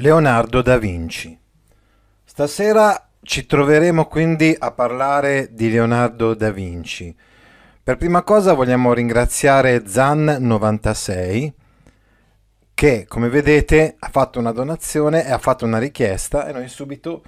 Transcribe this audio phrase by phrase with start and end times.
[0.00, 1.38] Leonardo da Vinci.
[2.24, 7.14] Stasera ci troveremo quindi a parlare di Leonardo da Vinci.
[7.82, 11.52] Per prima cosa vogliamo ringraziare Zan96
[12.72, 17.22] che come vedete ha fatto una donazione e ha fatto una richiesta e noi subito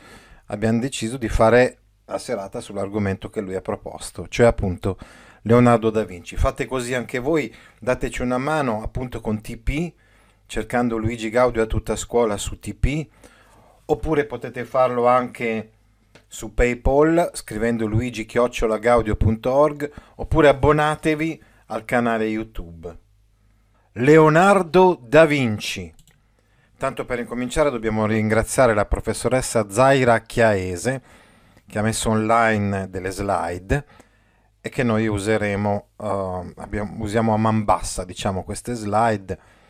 [0.47, 1.77] abbiamo deciso di fare
[2.07, 4.97] la serata sull'argomento che lui ha proposto, cioè appunto
[5.43, 6.37] Leonardo da Vinci.
[6.37, 9.93] Fate così anche voi, dateci una mano appunto con TP,
[10.53, 13.09] cercando Luigi Gaudio a tutta scuola su TP,
[13.87, 15.71] oppure potete farlo anche
[16.27, 22.95] su PayPal scrivendo luigi-gaudio.org oppure abbonatevi al canale YouTube.
[23.93, 25.91] Leonardo da Vinci.
[26.77, 31.03] Tanto per incominciare dobbiamo ringraziare la professoressa Zaira Chiaese
[31.67, 33.87] che ha messo online delle slide
[34.61, 39.61] e che noi useremo, uh, abbiamo, usiamo a man bassa diciamo queste slide,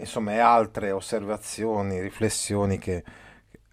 [0.00, 3.04] insomma e altre osservazioni, riflessioni che,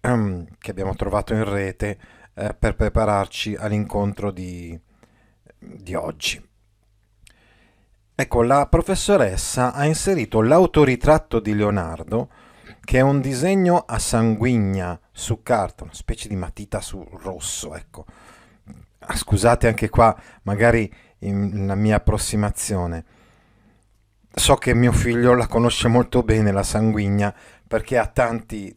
[0.00, 1.98] che abbiamo trovato in rete
[2.34, 4.78] uh, per prepararci all'incontro di,
[5.58, 6.46] di oggi.
[8.20, 12.28] Ecco, la professoressa ha inserito l'autoritratto di Leonardo,
[12.82, 18.06] che è un disegno a sanguigna su carta, una specie di matita su rosso, ecco.
[19.00, 23.04] Ah, scusate anche qua, magari la mia approssimazione.
[24.38, 27.34] So che mio figlio la conosce molto bene la sanguigna
[27.66, 28.74] perché ha tanti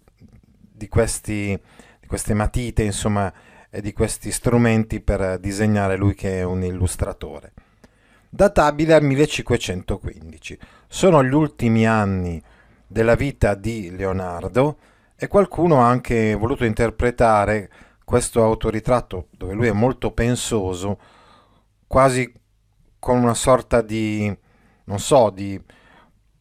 [0.72, 1.58] di, questi,
[1.99, 3.32] di queste matite, insomma,
[3.70, 7.54] e di questi strumenti per disegnare lui che è un illustratore
[8.33, 10.58] databile al 1515.
[10.88, 12.42] Sono gli ultimi anni
[12.88, 14.77] della vita di Leonardo
[15.16, 17.70] e qualcuno ha anche voluto interpretare
[18.04, 20.98] questo autoritratto, dove lui è molto pensoso,
[21.86, 22.33] quasi
[22.98, 24.36] con una sorta di,
[24.86, 25.61] non so, di,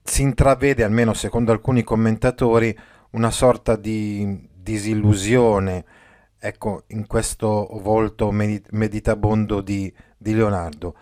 [0.03, 2.77] si intravede, almeno secondo alcuni commentatori,
[3.11, 5.85] una sorta di disillusione,
[6.39, 10.95] ecco, in questo volto meditabondo di, di Leonardo.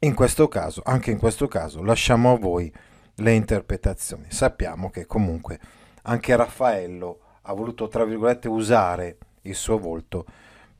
[0.00, 2.72] In questo caso, anche in questo caso, lasciamo a voi
[3.16, 4.26] le interpretazioni.
[4.28, 5.60] Sappiamo che comunque
[6.02, 10.24] anche Raffaello ha voluto, tra virgolette, usare il suo volto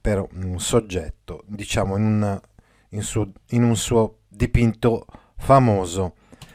[0.01, 2.41] per un soggetto, diciamo, in un,
[2.91, 5.07] in suo, in un suo dipinto
[5.43, 6.15] famoso.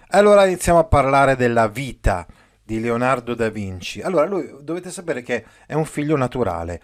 [0.10, 2.26] Allora iniziamo a parlare della vita
[2.64, 4.02] di Leonardo da Vinci.
[4.02, 6.82] Allora, lui dovete sapere che è un figlio naturale,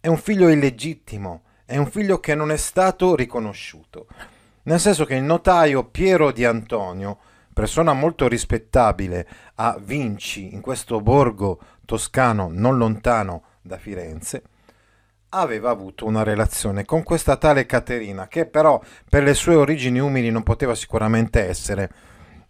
[0.00, 4.06] è un figlio illegittimo, è un figlio che non è stato riconosciuto
[4.68, 7.18] nel senso che il notaio Piero di Antonio,
[7.54, 14.42] persona molto rispettabile a Vinci, in questo borgo toscano non lontano da Firenze,
[15.30, 20.30] aveva avuto una relazione con questa tale Caterina, che però per le sue origini umili
[20.30, 21.90] non poteva sicuramente essere,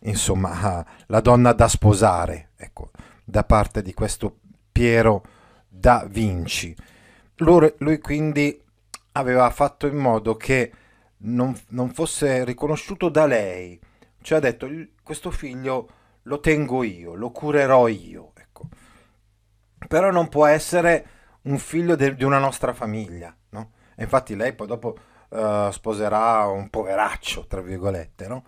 [0.01, 2.91] insomma, la donna da sposare, ecco,
[3.25, 4.39] da parte di questo
[4.71, 5.25] Piero
[5.69, 6.75] da Vinci.
[7.37, 8.61] Lui, lui quindi
[9.13, 10.73] aveva fatto in modo che
[11.19, 13.79] non, non fosse riconosciuto da lei.
[14.21, 14.69] Cioè ha detto,
[15.03, 15.89] questo figlio
[16.23, 18.33] lo tengo io, lo curerò io.
[18.35, 18.69] Ecco.
[19.87, 21.07] Però non può essere
[21.43, 23.35] un figlio de, di una nostra famiglia.
[23.51, 23.73] No?
[23.97, 24.97] E infatti lei poi dopo
[25.31, 28.29] uh, sposerà un poveraccio, tra virgolette.
[28.29, 28.45] No?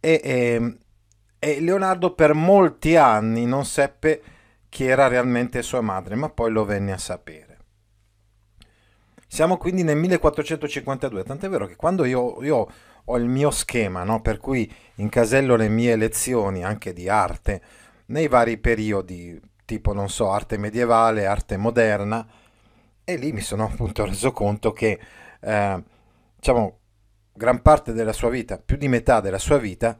[0.00, 0.78] E, e,
[1.38, 4.22] e Leonardo per molti anni non seppe
[4.68, 7.46] chi era realmente sua madre, ma poi lo venne a sapere.
[9.26, 12.66] Siamo quindi nel 1452, tant'è vero che quando io, io
[13.04, 14.20] ho il mio schema, no?
[14.22, 17.62] per cui incasello le mie lezioni anche di arte
[18.06, 22.26] nei vari periodi, tipo, non so, arte medievale, arte moderna,
[23.04, 24.98] e lì mi sono appunto reso conto che,
[25.40, 25.82] eh,
[26.36, 26.78] diciamo,
[27.34, 29.94] gran parte della sua vita, più di metà della sua vita,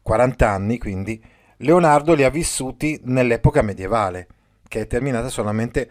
[0.00, 1.20] 40 anni quindi,
[1.56, 4.28] Leonardo li ha vissuti nell'epoca medievale,
[4.68, 5.90] che è terminata solamente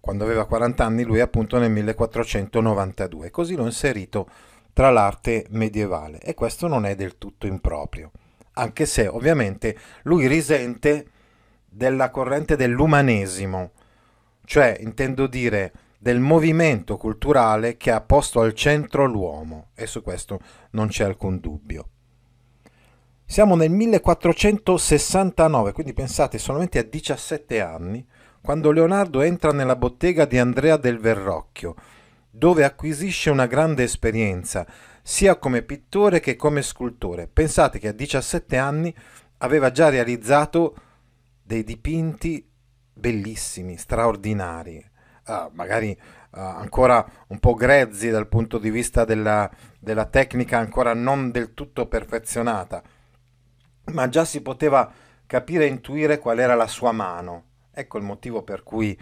[0.00, 3.30] quando aveva 40 anni, lui appunto nel 1492.
[3.30, 4.28] Così l'ho inserito
[4.72, 8.12] tra l'arte medievale e questo non è del tutto improprio,
[8.52, 11.06] anche se ovviamente lui risente
[11.70, 13.70] della corrente dell'umanesimo,
[14.44, 20.40] cioè intendo dire del movimento culturale che ha posto al centro l'uomo e su questo
[20.70, 21.88] non c'è alcun dubbio.
[23.24, 28.04] Siamo nel 1469, quindi pensate solamente a 17 anni,
[28.42, 31.76] quando Leonardo entra nella bottega di Andrea del Verrocchio,
[32.28, 34.66] dove acquisisce una grande esperienza,
[35.02, 37.28] sia come pittore che come scultore.
[37.32, 38.92] Pensate che a 17 anni
[39.38, 40.74] aveva già realizzato
[41.50, 42.48] dei dipinti
[42.92, 44.88] bellissimi, straordinari,
[45.26, 49.50] uh, magari uh, ancora un po' grezzi dal punto di vista della,
[49.80, 52.80] della tecnica ancora non del tutto perfezionata,
[53.86, 54.92] ma già si poteva
[55.26, 57.46] capire e intuire qual era la sua mano.
[57.72, 58.96] Ecco il motivo per cui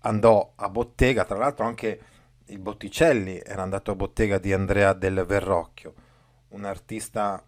[0.00, 2.00] andò a bottega, tra l'altro anche
[2.46, 5.94] il Botticelli era andato a bottega di Andrea del Verrocchio,
[6.48, 7.40] un artista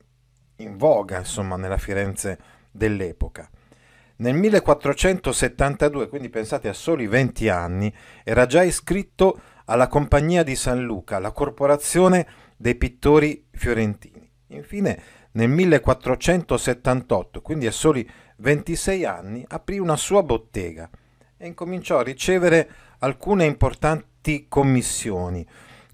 [0.59, 2.39] in voga, insomma, nella Firenze
[2.71, 3.51] dell'epoca.
[4.23, 7.93] Nel 1472, quindi pensate a soli 20 anni,
[8.23, 14.31] era già iscritto alla Compagnia di San Luca, la corporazione dei pittori fiorentini.
[14.51, 15.03] Infine,
[15.33, 20.89] nel 1478, quindi a soli 26 anni, aprì una sua bottega
[21.37, 22.71] e incominciò a ricevere
[23.01, 25.45] alcune importanti commissioni.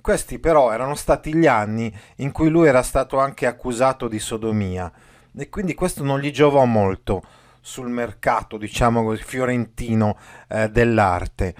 [0.02, 4.92] Questi però erano stati gli anni in cui lui era stato anche accusato di sodomia
[5.34, 7.22] e quindi questo non gli giovò molto
[7.60, 10.16] sul mercato, diciamo così, fiorentino
[10.48, 11.54] eh, dell'arte.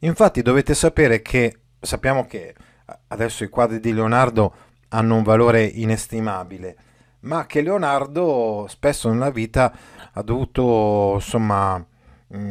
[0.00, 2.54] Infatti dovete sapere che sappiamo che
[3.08, 4.54] adesso i quadri di Leonardo
[4.88, 6.76] hanno un valore inestimabile
[7.20, 9.72] ma che Leonardo spesso nella vita
[10.12, 11.84] ha dovuto insomma mh,
[12.36, 12.50] mm,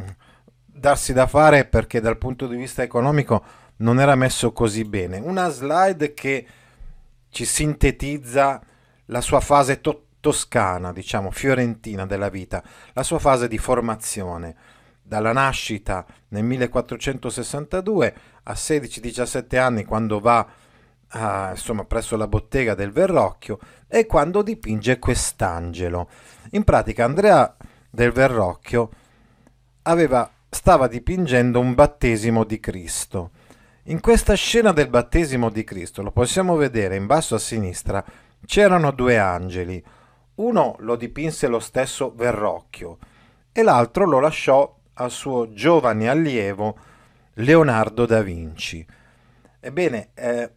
[0.66, 3.44] darsi da fare perché dal punto di vista economico
[3.78, 5.20] non era messo così bene.
[5.20, 6.46] Una slide che
[7.30, 8.62] ci sintetizza
[9.06, 12.64] la sua fase to- toscana, diciamo fiorentina della vita,
[12.94, 14.56] la sua fase di formazione
[15.02, 20.48] dalla nascita nel 1462 a 16-17 anni quando va
[21.12, 26.10] a, insomma, presso la bottega del Verrocchio e quando dipinge quest'angelo.
[26.52, 27.56] In pratica Andrea
[27.90, 28.90] del Verrocchio
[29.84, 33.32] aveva, stava dipingendo un battesimo di Cristo.
[33.86, 38.04] In questa scena del battesimo di Cristo, lo possiamo vedere in basso a sinistra,
[38.46, 39.84] c'erano due angeli.
[40.40, 42.98] Uno lo dipinse lo stesso Verrocchio
[43.52, 46.78] e l'altro lo lasciò al suo giovane allievo
[47.36, 48.86] Leonardo da Vinci.
[49.60, 50.50] Ebbene, eh,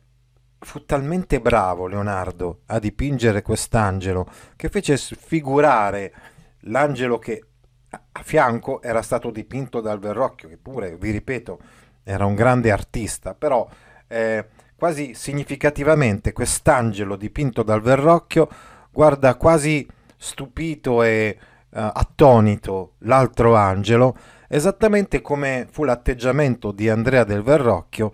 [0.61, 6.15] fu talmente bravo Leonardo a dipingere quest'angelo che fece sfigurare
[6.61, 7.45] l'angelo che
[7.91, 11.59] a fianco era stato dipinto dal Verrocchio, che pure, vi ripeto,
[12.05, 13.69] era un grande artista, però
[14.07, 14.47] eh,
[14.77, 18.49] quasi significativamente quest'angelo dipinto dal Verrocchio
[18.93, 19.87] guarda quasi
[20.17, 24.17] stupito e uh, attonito l'altro angelo,
[24.49, 28.13] esattamente come fu l'atteggiamento di Andrea del Verrocchio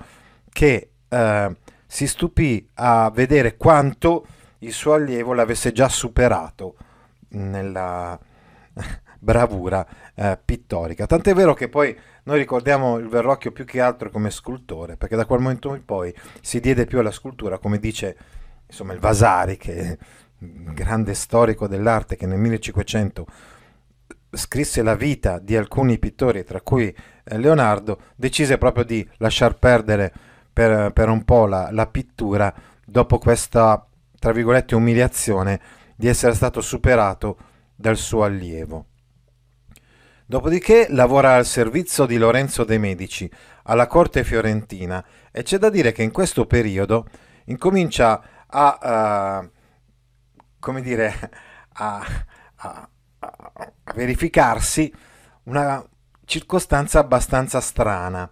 [0.51, 1.55] che uh,
[1.87, 4.27] si stupì a vedere quanto
[4.59, 6.77] il suo allievo l'avesse già superato
[7.31, 8.19] nella
[9.19, 11.07] bravura eh, pittorica.
[11.07, 15.27] Tant'è vero che poi noi ricordiamo il Verrocchio più che altro come scultore, perché da
[15.27, 18.17] quel momento in poi si diede più alla scultura, come dice
[18.67, 19.99] insomma, il Vasari, che
[20.39, 23.27] grande storico dell'arte che nel 1500
[24.31, 26.95] scrisse la vita di alcuni pittori, tra cui
[27.25, 30.13] eh, Leonardo, decise proprio di lasciar perdere
[30.53, 32.53] per, per un po' la, la pittura
[32.85, 33.87] dopo questa,
[34.19, 35.61] tra virgolette, umiliazione
[35.97, 37.39] di essere stato superato
[37.75, 38.87] dal suo allievo.
[40.27, 43.31] Dopodiché lavora al servizio di Lorenzo de' Medici
[43.65, 45.03] alla corte fiorentina
[45.33, 47.07] e c'è da dire che in questo periodo
[47.45, 49.51] incomincia a, uh,
[50.59, 51.31] come dire,
[51.75, 52.05] a,
[52.57, 52.89] a,
[53.19, 54.93] a verificarsi
[55.45, 55.85] una
[56.25, 58.31] circostanza abbastanza strana,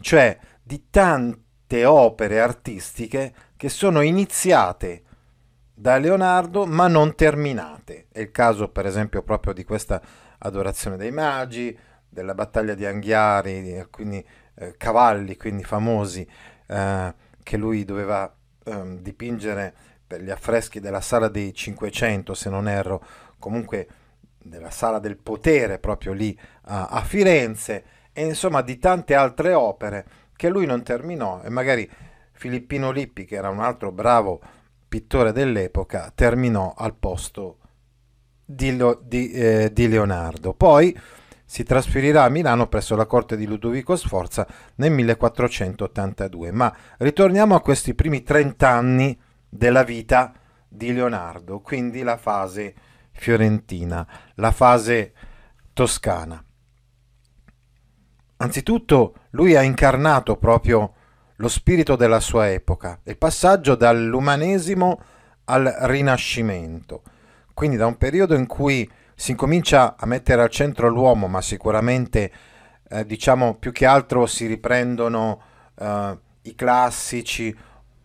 [0.00, 5.02] cioè di tante opere artistiche che sono iniziate
[5.74, 8.06] da Leonardo ma non terminate.
[8.10, 10.00] È il caso per esempio proprio di questa
[10.38, 11.76] adorazione dei magi,
[12.08, 16.26] della battaglia di Anghiari, di alcuni eh, cavalli quindi famosi
[16.66, 18.32] eh, che lui doveva
[18.64, 19.74] eh, dipingere
[20.06, 23.04] per gli affreschi della sala dei 500 se non erro,
[23.38, 23.88] comunque
[24.38, 30.06] della sala del potere proprio lì a, a Firenze e insomma di tante altre opere
[30.36, 31.90] che lui non terminò e magari
[32.32, 34.40] Filippino Lippi, che era un altro bravo
[34.88, 37.58] pittore dell'epoca, terminò al posto
[38.44, 40.54] di, di, eh, di Leonardo.
[40.54, 40.96] Poi
[41.44, 44.46] si trasferirà a Milano presso la corte di Ludovico Sforza
[44.76, 46.52] nel 1482.
[46.52, 49.18] Ma ritorniamo a questi primi 30 anni
[49.56, 50.32] della vita
[50.68, 52.74] di Leonardo, quindi la fase
[53.12, 55.12] fiorentina, la fase
[55.72, 56.42] toscana.
[58.38, 60.94] Anzitutto lui ha incarnato proprio
[61.36, 65.00] lo spirito della sua epoca, il passaggio dall'umanesimo
[65.44, 67.02] al rinascimento.
[67.54, 72.30] Quindi da un periodo in cui si incomincia a mettere al centro l'uomo, ma sicuramente
[72.88, 75.40] eh, diciamo più che altro si riprendono
[75.78, 77.56] eh, i classici,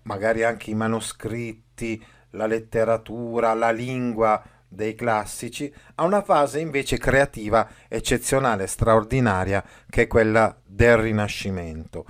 [0.03, 7.67] magari anche i manoscritti, la letteratura, la lingua dei classici, a una fase invece creativa
[7.87, 12.05] eccezionale, straordinaria, che è quella del Rinascimento.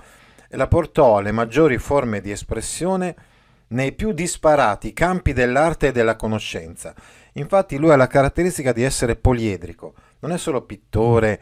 [0.48, 3.16] E la portò alle maggiori forme di espressione
[3.68, 6.94] nei più disparati campi dell'arte e della conoscenza.
[7.32, 11.40] Infatti lui ha la caratteristica di essere poliedrico, non è solo pittore,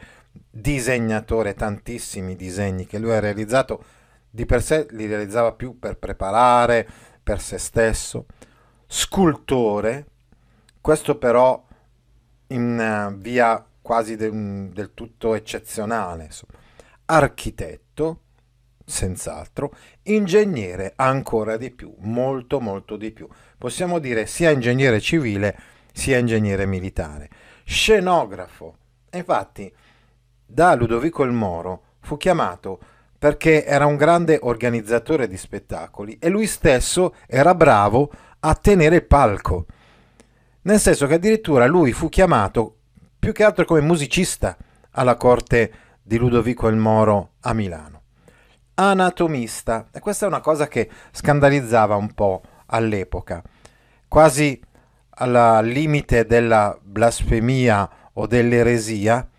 [0.49, 3.83] disegnatore, tantissimi disegni che lui ha realizzato,
[4.31, 6.87] di per sé li realizzava più per preparare,
[7.21, 8.25] per se stesso,
[8.87, 10.05] scultore,
[10.79, 11.63] questo però
[12.47, 14.29] in uh, via quasi de,
[14.71, 16.53] del tutto eccezionale, insomma.
[17.05, 18.21] architetto,
[18.85, 19.73] senz'altro,
[20.03, 23.27] ingegnere ancora di più, molto molto di più.
[23.57, 25.57] Possiamo dire sia ingegnere civile
[25.93, 27.29] sia ingegnere militare.
[27.63, 28.77] Scenografo.
[29.11, 29.71] Infatti,
[30.45, 32.79] da Ludovico il Moro fu chiamato
[33.21, 39.05] perché era un grande organizzatore di spettacoli e lui stesso era bravo a tenere il
[39.05, 39.67] palco.
[40.63, 42.77] Nel senso che addirittura lui fu chiamato
[43.19, 44.57] più che altro come musicista
[44.93, 48.01] alla corte di Ludovico il Moro a Milano.
[48.73, 53.43] Anatomista, e questa è una cosa che scandalizzava un po' all'epoca,
[54.07, 54.59] quasi
[55.09, 59.29] al limite della blasfemia o dell'eresia,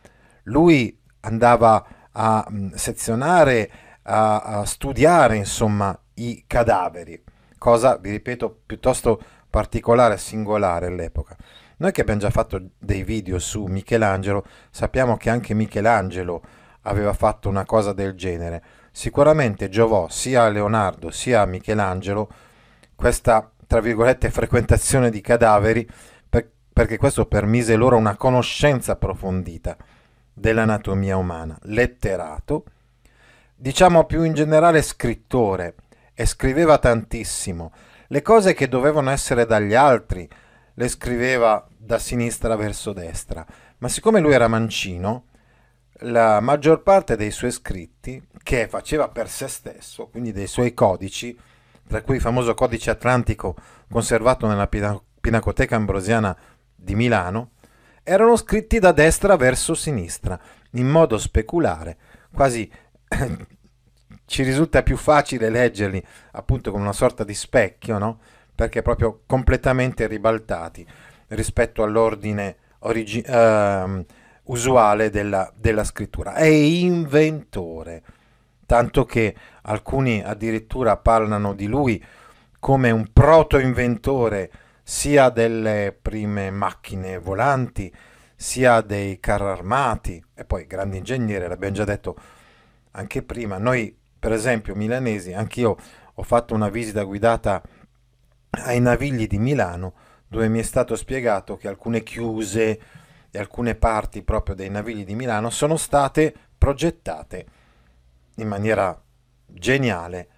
[0.45, 3.71] lui andava a mm, sezionare,
[4.03, 7.23] a, a studiare insomma i cadaveri,
[7.59, 11.37] cosa, vi ripeto, piuttosto particolare singolare all'epoca.
[11.79, 16.43] Noi che abbiamo già fatto dei video su Michelangelo, sappiamo che anche Michelangelo
[16.83, 18.63] aveva fatto una cosa del genere.
[18.93, 22.29] Sicuramente giovò sia a Leonardo sia a Michelangelo
[22.95, 25.89] questa, tra virgolette, frequentazione di cadaveri,
[26.29, 29.77] per, perché questo permise loro una conoscenza approfondita
[30.33, 32.65] dell'anatomia umana, letterato,
[33.55, 35.75] diciamo più in generale scrittore,
[36.15, 37.73] e scriveva tantissimo.
[38.09, 40.29] Le cose che dovevano essere dagli altri
[40.75, 43.45] le scriveva da sinistra verso destra,
[43.79, 45.27] ma siccome lui era mancino,
[46.05, 51.39] la maggior parte dei suoi scritti, che faceva per se stesso, quindi dei suoi codici,
[51.87, 53.55] tra cui il famoso codice atlantico
[53.91, 54.69] conservato nella
[55.21, 56.37] Pinacoteca Ambrosiana
[56.75, 57.51] di Milano,
[58.03, 60.39] erano scritti da destra verso sinistra,
[60.73, 61.97] in modo speculare,
[62.33, 62.71] quasi
[64.27, 68.21] ci risulta più facile leggerli appunto con una sorta di specchio, no?
[68.55, 70.87] perché proprio completamente ribaltati
[71.29, 74.05] rispetto all'ordine origi- uh,
[74.45, 76.35] usuale della, della scrittura.
[76.35, 78.03] È inventore,
[78.67, 82.03] tanto che alcuni addirittura parlano di lui
[82.59, 84.51] come un proto-inventore
[84.93, 87.91] sia delle prime macchine volanti,
[88.37, 92.15] sia dei carri armati, e poi grande ingegnere, l'abbiamo già detto
[92.91, 93.57] anche prima.
[93.57, 95.79] Noi, per esempio, milanesi, anch'io
[96.13, 97.63] ho fatto una visita guidata
[98.51, 99.95] ai Navigli di Milano,
[100.29, 102.81] dove mi è stato spiegato che alcune chiuse
[103.31, 107.47] e alcune parti proprio dei Navigli di Milano sono state progettate
[108.37, 109.03] in maniera
[109.47, 110.29] geniale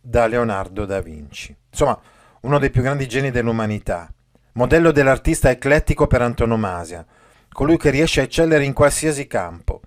[0.00, 1.54] da Leonardo da Vinci.
[1.70, 2.00] Insomma,
[2.46, 4.08] uno dei più grandi geni dell'umanità,
[4.52, 7.04] modello dell'artista eclettico per antonomasia,
[7.48, 9.80] colui che riesce a eccellere in qualsiasi campo.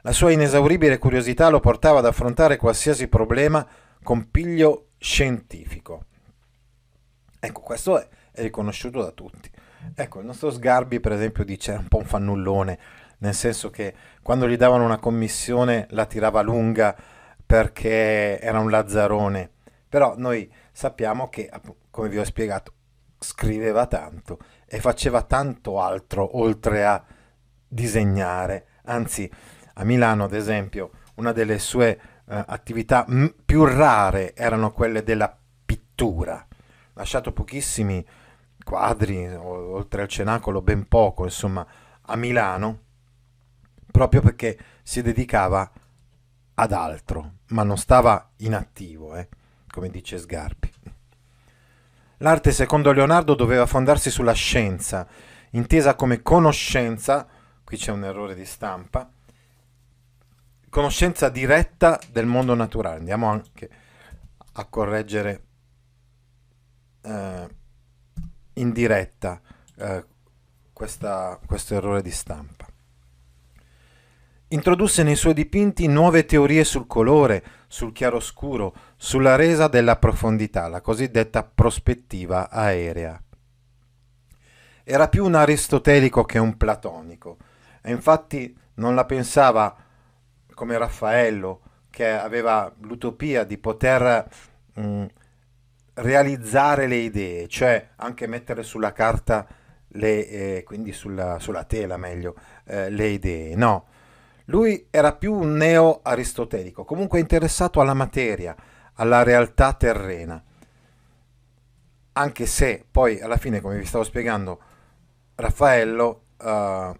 [0.00, 3.64] La sua inesauribile curiosità lo portava ad affrontare qualsiasi problema
[4.02, 6.06] con piglio scientifico.
[7.38, 9.48] Ecco, questo è, è riconosciuto da tutti.
[9.94, 12.78] Ecco, il nostro Sgarbi, per esempio, dice un po' un fannullone,
[13.18, 16.96] nel senso che quando gli davano una commissione la tirava lunga
[17.46, 19.50] perché era un lazzarone.
[19.88, 21.48] Però noi sappiamo che,
[21.92, 22.72] come vi ho spiegato,
[23.18, 27.04] scriveva tanto e faceva tanto altro oltre a
[27.68, 28.66] disegnare.
[28.84, 29.30] Anzi,
[29.74, 31.90] a Milano, ad esempio, una delle sue
[32.26, 36.44] eh, attività m- più rare erano quelle della pittura.
[36.94, 38.04] Lasciato pochissimi
[38.64, 41.64] quadri, o- oltre al cenacolo ben poco, insomma,
[42.00, 42.80] a Milano,
[43.90, 45.70] proprio perché si dedicava
[46.54, 49.28] ad altro, ma non stava inattivo, eh,
[49.70, 50.70] come dice Sgarpi.
[52.22, 55.08] L'arte, secondo Leonardo, doveva fondarsi sulla scienza,
[55.50, 57.26] intesa come conoscenza,
[57.64, 59.10] qui c'è un errore di stampa,
[60.68, 62.98] conoscenza diretta del mondo naturale.
[62.98, 63.70] Andiamo anche
[64.52, 65.42] a correggere
[67.02, 67.48] eh,
[68.52, 69.40] in diretta
[69.78, 70.04] eh,
[70.72, 72.71] questa, questo errore di stampa.
[74.52, 80.82] Introdusse nei suoi dipinti nuove teorie sul colore, sul chiaroscuro, sulla resa della profondità, la
[80.82, 83.18] cosiddetta prospettiva aerea.
[84.84, 87.38] era più un aristotelico che un platonico
[87.80, 89.74] e infatti non la pensava
[90.52, 94.28] come Raffaello che aveva l'utopia di poter
[94.74, 95.04] mh, mm,
[95.94, 99.46] realizzare le idee, cioè anche mettere sulla carta,
[99.88, 103.56] le, eh, quindi sulla, sulla, tela meglio, eh, le idee.
[103.56, 103.86] No,
[104.52, 108.54] lui era più un neo-aristotelico, comunque interessato alla materia,
[108.96, 110.42] alla realtà terrena.
[112.12, 114.60] Anche se poi alla fine, come vi stavo spiegando,
[115.36, 116.94] Raffaello uh,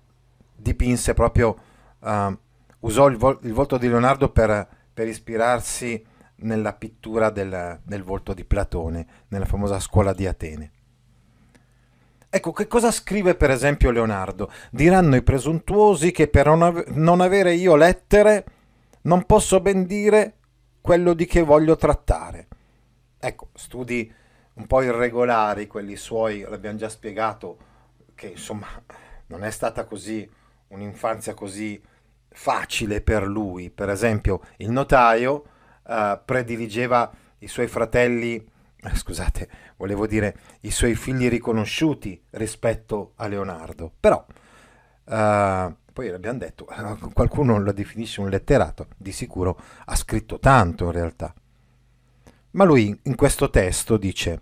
[0.56, 1.58] dipinse proprio,
[1.98, 2.38] uh,
[2.80, 6.02] usò il, vol- il, volto di Leonardo per, per ispirarsi
[6.36, 10.70] nella pittura del, del, volto di Platone, nella famosa scuola di Atene.
[12.34, 14.50] Ecco, che cosa scrive per esempio Leonardo?
[14.70, 18.44] Diranno i presuntuosi che per non, ave- non avere io lettere
[19.02, 20.38] non posso ben dire
[20.80, 22.48] quello di che voglio trattare.
[23.18, 24.10] Ecco, studi
[24.54, 27.58] un po' irregolari, quelli suoi, l'abbiamo già spiegato,
[28.14, 28.68] che insomma
[29.26, 30.26] non è stata così
[30.68, 31.78] un'infanzia così
[32.30, 33.68] facile per lui.
[33.68, 35.44] Per esempio, il notaio
[35.82, 39.48] uh, prediligeva i suoi fratelli, eh, scusate,
[39.82, 43.90] volevo dire i suoi figli riconosciuti rispetto a Leonardo.
[43.98, 46.68] Però, uh, poi l'abbiamo detto,
[47.12, 51.34] qualcuno lo definisce un letterato, di sicuro ha scritto tanto in realtà.
[52.52, 54.40] Ma lui in questo testo dice,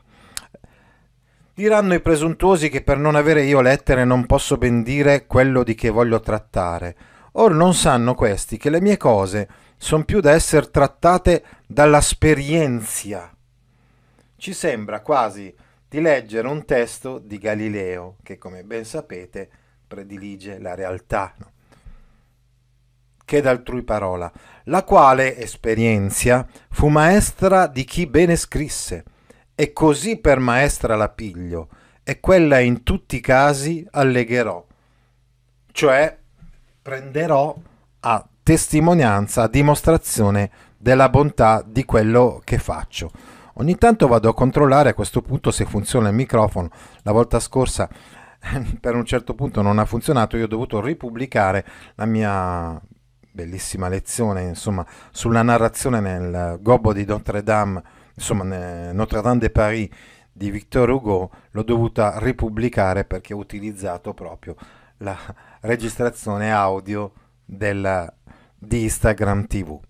[1.55, 5.75] diranno i presuntuosi che per non avere io lettere non posso ben dire quello di
[5.75, 6.97] che voglio trattare.
[7.33, 13.35] Or non sanno questi che le mie cose sono più da essere trattate dall'esperienza.
[14.41, 15.55] Ci sembra quasi
[15.87, 19.51] di leggere un testo di Galileo, che come ben sapete
[19.87, 21.53] predilige la realtà, no?
[23.23, 24.33] che d'altrui parola,
[24.65, 29.05] la quale esperienza fu maestra di chi bene scrisse,
[29.55, 31.69] e così per maestra la piglio,
[32.03, 34.67] e quella in tutti i casi allegherò,
[35.71, 36.19] cioè
[36.81, 37.55] prenderò
[38.01, 43.39] a testimonianza, a dimostrazione della bontà di quello che faccio.
[43.55, 46.71] Ogni tanto vado a controllare a questo punto se funziona il microfono.
[47.03, 47.89] La volta scorsa
[48.81, 51.65] per un certo punto non ha funzionato, io ho dovuto ripubblicare
[51.97, 52.81] la mia
[53.33, 57.83] bellissima lezione insomma, sulla narrazione nel Gobbo di Notre Dame,
[58.15, 59.89] insomma Notre Dame de Paris
[60.33, 64.57] di Victor Hugo, l'ho dovuta ripubblicare perché ho utilizzato proprio
[64.99, 65.17] la
[65.61, 67.13] registrazione audio
[67.45, 68.13] della
[68.63, 69.81] di Instagram TV.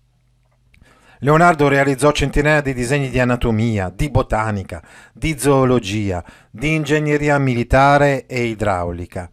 [1.23, 4.81] Leonardo realizzò centinaia di disegni di anatomia, di botanica,
[5.13, 9.29] di zoologia, di ingegneria militare e idraulica.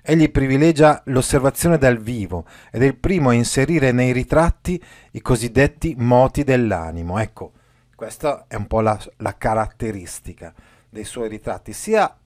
[0.00, 5.94] Egli privilegia l'osservazione dal vivo ed è il primo a inserire nei ritratti i cosiddetti
[5.98, 7.18] moti dell'animo.
[7.18, 7.52] Ecco,
[7.94, 10.54] questa è un po' la, la caratteristica
[10.88, 12.16] dei suoi ritratti, sia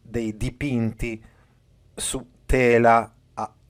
[0.00, 1.22] dei dipinti
[1.94, 3.12] su tela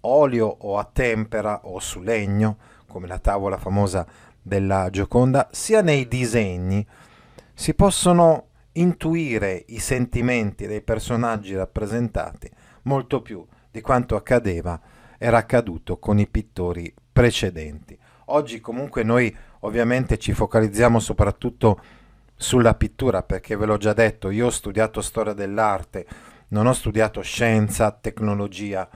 [0.03, 4.07] olio o a tempera o su legno, come la tavola famosa
[4.47, 6.87] della Gioconda, sia nei disegni
[7.53, 12.49] si possono intuire i sentimenti dei personaggi rappresentati
[12.83, 14.81] molto più di quanto accadeva
[15.19, 17.99] era accaduto con i pittori precedenti.
[18.27, 21.81] Oggi comunque noi ovviamente ci focalizziamo soprattutto
[22.37, 26.07] sulla pittura perché ve l'ho già detto, io ho studiato storia dell'arte,
[26.49, 28.89] non ho studiato scienza, tecnologia,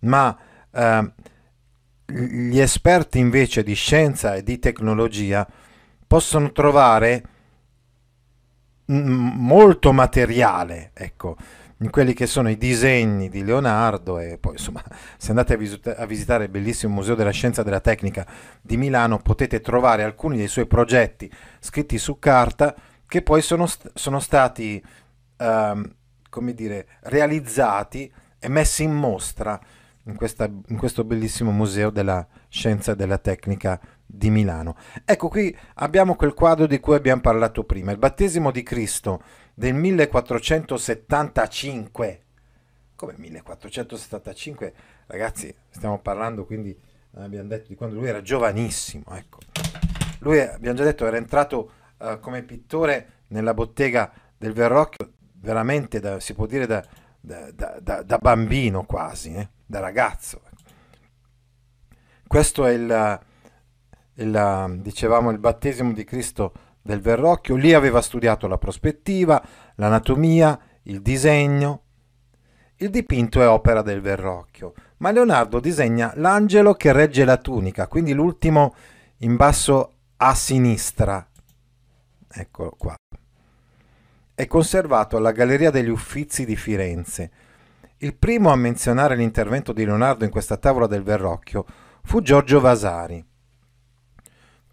[0.00, 0.38] ma
[0.70, 1.12] eh,
[2.06, 5.46] gli esperti invece di scienza e di tecnologia
[6.06, 7.22] possono trovare
[8.86, 11.36] molto materiale, ecco,
[11.78, 14.82] in quelli che sono i disegni di Leonardo e poi insomma
[15.16, 18.26] se andate a, visita- a visitare il bellissimo Museo della Scienza e della Tecnica
[18.60, 22.74] di Milano potete trovare alcuni dei suoi progetti scritti su carta
[23.06, 24.82] che poi sono, st- sono stati
[25.38, 25.94] um,
[26.28, 29.60] come dire, realizzati e messi in mostra
[30.06, 34.76] in, questa, in questo bellissimo museo della scienza e della tecnica di Milano.
[35.04, 39.22] Ecco qui abbiamo quel quadro di cui abbiamo parlato prima, il battesimo di Cristo
[39.54, 42.20] del 1475.
[42.96, 44.74] Come 1475?
[45.06, 46.78] Ragazzi, stiamo parlando quindi,
[47.14, 49.04] abbiamo detto, di quando lui era giovanissimo.
[49.10, 49.38] Ecco.
[50.20, 56.20] Lui, abbiamo già detto, era entrato uh, come pittore nella bottega del Verrocchio, veramente, da,
[56.20, 56.86] si può dire, da,
[57.20, 57.50] da,
[58.02, 59.34] da bambino quasi.
[59.34, 60.42] Eh da ragazzo.
[62.26, 63.20] Questo è il,
[64.14, 67.56] il, dicevamo, il battesimo di Cristo del Verrocchio.
[67.56, 69.42] Lì aveva studiato la prospettiva,
[69.76, 71.82] l'anatomia, il disegno.
[72.76, 78.12] Il dipinto è opera del Verrocchio, ma Leonardo disegna l'angelo che regge la tunica, quindi
[78.12, 78.74] l'ultimo
[79.18, 81.24] in basso a sinistra.
[82.28, 82.96] Eccolo qua.
[84.34, 87.30] È conservato alla Galleria degli Uffizi di Firenze
[88.04, 91.64] Il primo a menzionare l'intervento di Leonardo in questa tavola del Verrocchio
[92.02, 93.24] fu Giorgio Vasari.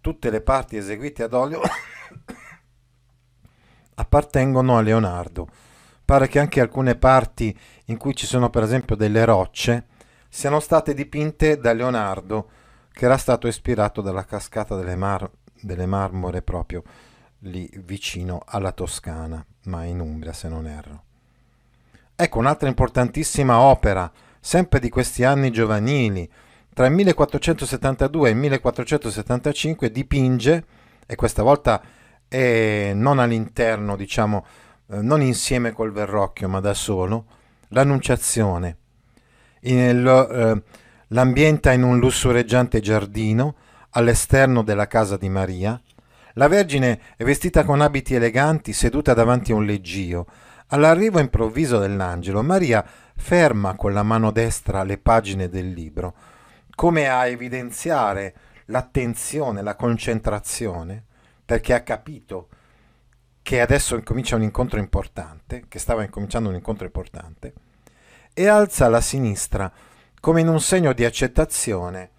[0.02, 1.62] Tutte le parti eseguite ad olio
[3.96, 5.48] appartengono a Leonardo.
[6.04, 9.86] Pare che anche alcune parti in cui ci sono per esempio delle rocce
[10.28, 12.50] siano state dipinte da Leonardo,
[12.92, 16.82] che era stato ispirato dalla cascata delle, mar- delle marmore proprio
[17.38, 21.04] lì vicino alla Toscana, ma in Umbria se non erro.
[22.22, 24.08] Ecco un'altra importantissima opera,
[24.38, 26.30] sempre di questi anni giovanili,
[26.72, 30.64] tra il 1472 e il 1475 dipinge,
[31.04, 31.82] e questa volta
[32.28, 34.46] è non all'interno, diciamo,
[34.92, 37.24] eh, non insieme col Verrocchio, ma da solo,
[37.70, 38.76] l'Annunciazione.
[39.62, 40.62] In, eh,
[41.08, 43.56] l'ambienta in un lussureggiante giardino
[43.90, 45.82] all'esterno della casa di Maria.
[46.34, 50.26] La Vergine è vestita con abiti eleganti, seduta davanti a un leggio.
[50.72, 52.82] All'arrivo improvviso dell'angelo, Maria
[53.14, 56.14] ferma con la mano destra le pagine del libro,
[56.74, 58.34] come a evidenziare
[58.66, 61.04] l'attenzione, la concentrazione,
[61.44, 62.48] perché ha capito
[63.42, 67.52] che adesso incomincia un incontro importante, che stava incominciando un incontro importante,
[68.32, 69.70] e alza la sinistra
[70.20, 72.10] come in un segno di accettazione,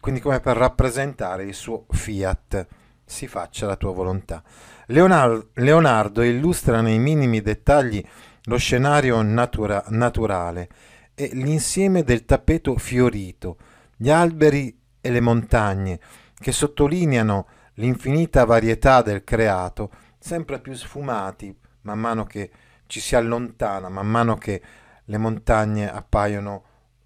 [0.00, 2.66] quindi come per rappresentare il suo fiat,
[3.06, 4.42] si faccia la tua volontà.
[4.90, 8.04] Leonardo, illustra nei minimi dettagli
[8.44, 10.68] lo scenario natura, naturale
[11.14, 13.56] e l'insieme del tappeto fiorito,
[13.96, 16.00] gli alberi e le montagne,
[16.34, 22.50] che sottolineano l'infinita varietà del creato, sempre più sfumati man mano che
[22.86, 24.60] ci si allontana, man mano che
[25.04, 26.64] le montagne appaiono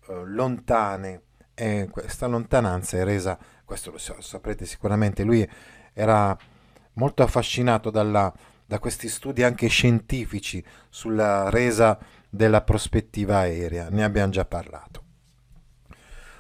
[0.09, 1.23] eh, lontane.
[1.55, 5.49] E questa lontananza è resa, questo lo saprete sicuramente, lui
[5.93, 6.37] era
[6.95, 8.33] molto affascinato dalla,
[8.67, 15.03] da questi studi anche scientifici sulla resa della prospettiva aerea, ne abbiamo già parlato.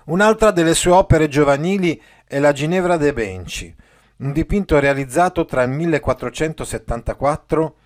[0.06, 3.74] Un'altra delle sue opere giovanili è la Ginevra de' Benci,
[4.16, 7.76] un dipinto realizzato tra il 1474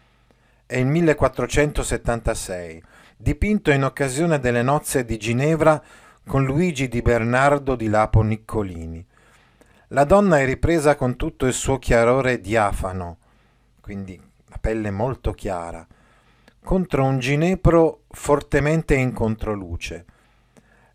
[0.66, 2.82] e il 1476,
[3.16, 5.82] dipinto in occasione delle nozze di Ginevra
[6.26, 9.04] con Luigi di Bernardo di Lapo Niccolini.
[9.92, 13.16] La donna è ripresa con tutto il suo chiarore diafano,
[13.80, 15.86] quindi la pelle molto chiara,
[16.62, 20.04] contro un ginepro fortemente in controluce.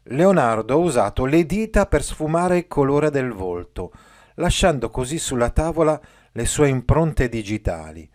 [0.03, 3.91] Leonardo ha usato le dita per sfumare il colore del volto,
[4.35, 5.99] lasciando così sulla tavola
[6.31, 8.07] le sue impronte digitali.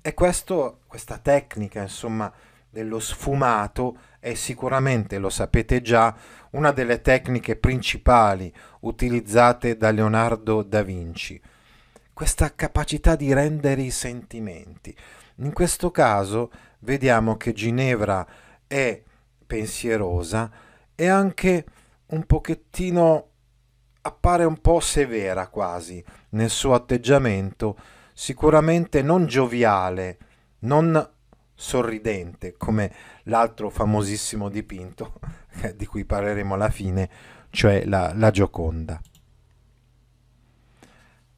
[0.00, 2.32] E questo, questa tecnica, insomma,
[2.70, 6.14] dello sfumato è sicuramente, lo sapete già,
[6.50, 8.52] una delle tecniche principali
[8.86, 11.40] utilizzate da Leonardo da Vinci.
[12.12, 14.96] Questa capacità di rendere i sentimenti.
[15.36, 18.26] In questo caso vediamo che Ginevra
[18.66, 19.02] è
[19.46, 20.50] pensierosa
[20.94, 21.64] e anche
[22.06, 23.28] un pochettino
[24.02, 27.76] appare un po' severa quasi nel suo atteggiamento,
[28.12, 30.18] sicuramente non gioviale,
[30.60, 31.10] non
[31.54, 32.92] sorridente come
[33.24, 35.14] l'altro famosissimo dipinto
[35.74, 37.10] di cui parleremo alla fine,
[37.56, 39.00] cioè la, la Gioconda.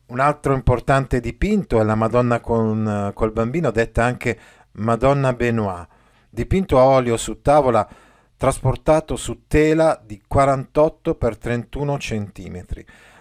[0.07, 4.39] Un altro importante dipinto è la Madonna con, col bambino, detta anche
[4.73, 5.87] Madonna Benoit,
[6.29, 7.89] dipinto a olio su tavola
[8.37, 12.65] trasportato su tela di 48 x 31 cm,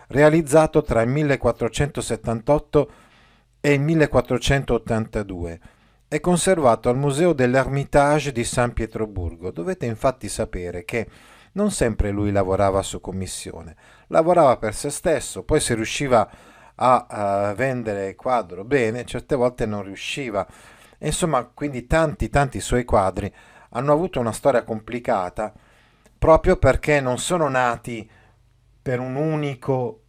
[0.07, 2.91] realizzato tra il 1478
[3.59, 5.59] e il 1482
[6.07, 9.51] è conservato al Museo dell'Ermitage di San Pietroburgo.
[9.51, 11.05] Dovete infatti sapere che
[11.57, 13.75] non sempre lui lavorava su commissione,
[14.07, 16.29] lavorava per se stesso, poi se riusciva
[16.75, 20.47] a, a vendere il quadro bene, certe volte non riusciva.
[20.99, 23.33] insomma, quindi tanti, tanti suoi quadri
[23.69, 25.51] hanno avuto una storia complicata
[26.17, 28.07] proprio perché non sono nati
[28.79, 30.03] per un unico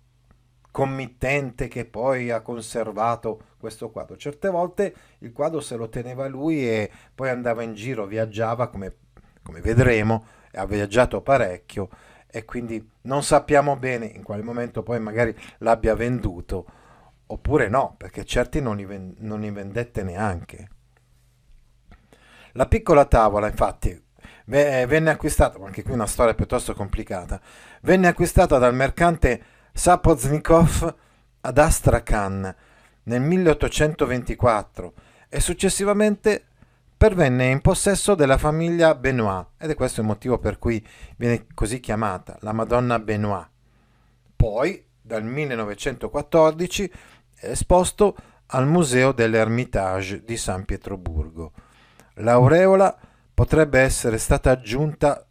[0.71, 4.19] committente che poi ha conservato questo quadro.
[4.19, 8.97] Certe volte il quadro se lo teneva lui e poi andava in giro, viaggiava come,
[9.43, 11.89] come vedremo, ha viaggiato parecchio
[12.27, 16.67] e quindi non sappiamo bene in quale momento poi magari l'abbia venduto
[17.27, 20.69] oppure no, perché certi non li, non li vendette neanche.
[22.53, 24.03] La piccola tavola, infatti,
[24.47, 27.41] venne acquistata, anche qui una storia piuttosto complicata,
[27.83, 29.43] venne acquistata dal mercante
[29.73, 30.95] Sapoznikov
[31.43, 32.55] ad Astrakhan
[33.05, 34.93] nel 1824
[35.29, 36.48] e successivamente
[36.99, 40.85] pervenne in possesso della famiglia Benoit ed è questo il motivo per cui
[41.17, 43.49] viene così chiamata la Madonna Benoit.
[44.35, 46.93] Poi, dal 1914,
[47.37, 51.53] è esposto al Museo dell'Ermitage di San Pietroburgo.
[52.15, 52.99] L'aureola
[53.33, 55.25] potrebbe essere stata aggiunta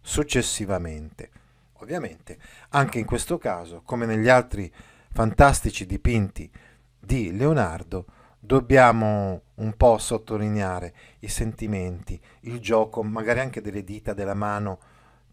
[0.00, 1.30] successivamente.
[1.74, 2.36] Ovviamente,
[2.70, 4.72] anche in questo caso, come negli altri
[5.12, 6.50] fantastici dipinti
[6.98, 8.06] di Leonardo,
[8.44, 14.80] dobbiamo un po' sottolineare i sentimenti, il gioco, magari anche delle dita della mano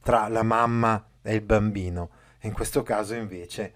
[0.04, 2.12] tra la mamma e il bambino.
[2.42, 3.74] in questo caso invece,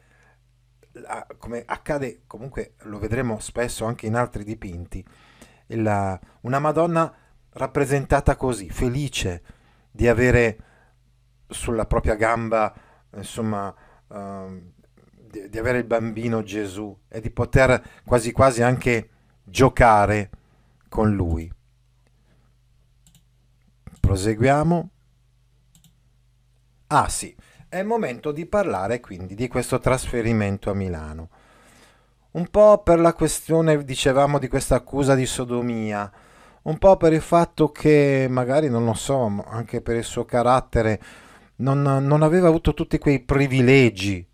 [1.40, 5.04] come accade comunque, lo vedremo spesso anche in altri dipinti,
[5.68, 7.12] la, una Madonna
[7.54, 9.42] rappresentata così, felice
[9.90, 10.58] di avere
[11.48, 12.72] sulla propria gamba,
[13.16, 13.74] insomma,
[14.08, 14.72] uh,
[15.10, 19.08] di, di avere il bambino Gesù e di poter quasi quasi anche
[19.44, 20.30] giocare
[20.90, 21.52] con lui.
[24.00, 24.90] Proseguiamo.
[26.88, 27.36] Ah sì,
[27.70, 31.30] è il momento di parlare quindi di questo trasferimento a Milano.
[32.32, 36.12] Un po' per la questione, dicevamo, di questa accusa di sodomia,
[36.64, 41.02] un po' per il fatto che magari, non lo so, anche per il suo carattere,
[41.58, 44.26] non, non aveva avuto tutti quei privilegi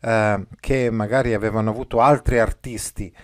[0.00, 3.14] eh, che magari avevano avuto altri artisti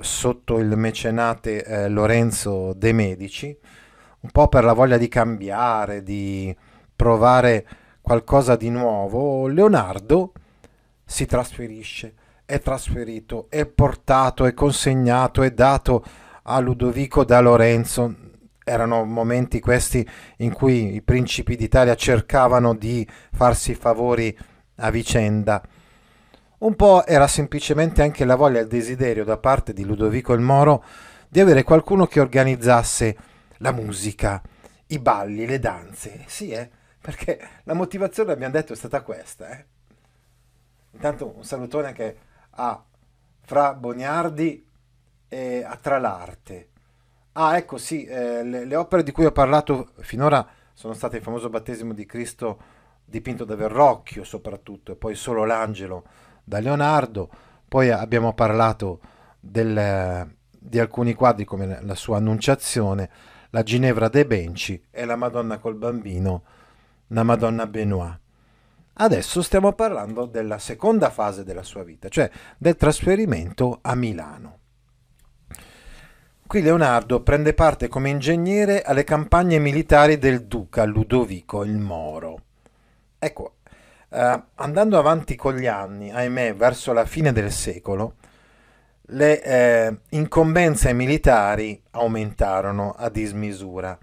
[0.00, 3.56] sotto il mecenate eh, Lorenzo De Medici,
[4.20, 6.54] un po' per la voglia di cambiare, di
[6.94, 7.66] provare
[8.00, 10.32] qualcosa di nuovo, Leonardo
[11.04, 16.04] si trasferisce, è trasferito, è portato, è consegnato, è dato
[16.42, 18.14] a Ludovico da Lorenzo.
[18.64, 24.36] Erano momenti questi in cui i principi d'Italia cercavano di farsi favori
[24.76, 25.62] a vicenda.
[26.58, 30.40] Un po' era semplicemente anche la voglia e il desiderio da parte di Ludovico il
[30.40, 30.82] Moro
[31.28, 33.16] di avere qualcuno che organizzasse
[33.58, 34.40] la musica,
[34.86, 36.24] i balli, le danze.
[36.26, 39.50] Sì, eh, perché la motivazione, abbiamo detto, è stata questa.
[39.50, 39.66] Eh.
[40.92, 42.18] Intanto un salutone anche
[42.52, 42.82] a
[43.42, 44.66] Fra Boniardi
[45.28, 46.68] e a Tralarte.
[47.32, 51.22] Ah, ecco, sì, eh, le, le opere di cui ho parlato finora sono state il
[51.22, 52.58] famoso battesimo di Cristo
[53.04, 57.28] dipinto da Verrocchio soprattutto, e poi solo l'angelo da Leonardo,
[57.66, 59.00] poi abbiamo parlato
[59.40, 63.10] del, di alcuni quadri come la sua Annunciazione,
[63.50, 66.44] la Ginevra dei Benci e la Madonna col bambino,
[67.08, 68.20] la Madonna Benoit.
[68.98, 74.58] Adesso stiamo parlando della seconda fase della sua vita, cioè del trasferimento a Milano.
[76.46, 82.38] Qui Leonardo prende parte come ingegnere alle campagne militari del duca Ludovico il Moro.
[83.18, 83.55] Ecco,
[84.08, 88.14] Uh, andando avanti con gli anni, ahimè, verso la fine del secolo,
[89.10, 93.96] le eh, incombenze militari aumentarono a dismisura.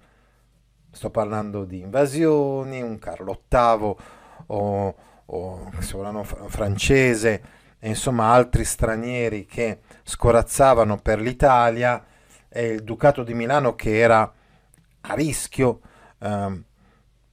[0.91, 3.95] Sto parlando di invasioni, un Carlo VIII
[4.47, 7.41] o, o sovrano francese,
[7.79, 12.01] e insomma altri stranieri che scorazzavano per l'Italia
[12.47, 14.31] e il Ducato di Milano che era
[15.01, 15.81] a rischio,
[16.19, 16.61] eh,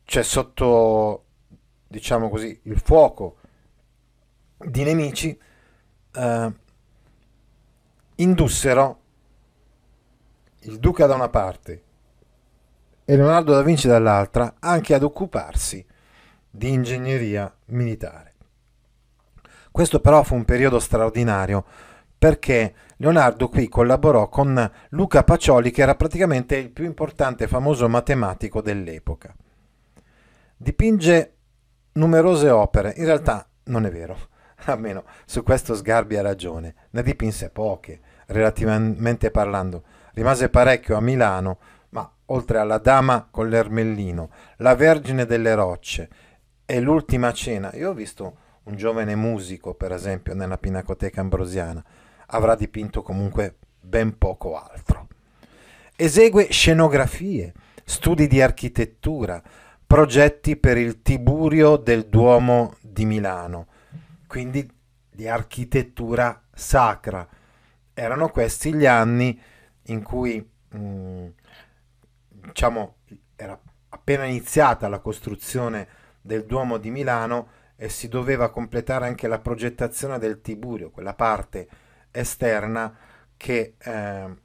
[0.05, 1.25] cioè sotto
[1.91, 3.39] diciamo così, il fuoco
[4.59, 5.37] di nemici,
[6.13, 6.53] eh,
[8.15, 9.01] indussero
[10.61, 11.83] il duca da una parte
[13.05, 15.85] e Leonardo da Vinci dall'altra anche ad occuparsi
[16.49, 18.35] di ingegneria militare.
[19.73, 21.65] Questo però fu un periodo straordinario
[22.17, 27.89] perché Leonardo qui collaborò con Luca Pacioli che era praticamente il più importante e famoso
[27.89, 29.35] matematico dell'epoca.
[30.57, 31.35] Dipinge
[31.93, 34.17] numerose opere, in realtà non è vero,
[34.67, 41.59] almeno su questo Sgarbi ha ragione, ne dipinse poche, relativamente parlando, rimase parecchio a Milano,
[41.91, 46.09] ma oltre alla Dama con l'Ermellino, la Vergine delle Rocce
[46.65, 51.85] e l'Ultima Cena, io ho visto un giovane musico, per esempio, nella Pinacoteca Ambrosiana,
[52.27, 55.09] avrà dipinto comunque ben poco altro.
[55.97, 57.53] Esegue scenografie,
[57.85, 59.43] studi di architettura,
[59.91, 63.67] progetti per il Tiburio del Duomo di Milano,
[64.29, 64.65] quindi
[65.11, 67.27] di architettura sacra.
[67.93, 69.37] Erano questi gli anni
[69.87, 71.27] in cui mh, mm,
[72.29, 72.99] diciamo
[73.35, 75.89] era appena iniziata la costruzione
[76.21, 81.69] del Duomo di Milano e si doveva completare anche la progettazione del Tiburio, quella parte
[82.13, 82.97] esterna
[83.37, 84.37] che eh,